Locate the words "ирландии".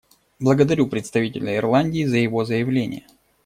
1.57-2.05